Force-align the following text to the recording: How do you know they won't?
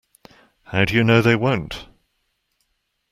How 0.63 0.85
do 0.85 0.95
you 0.95 1.03
know 1.03 1.21
they 1.21 1.35
won't? 1.35 1.85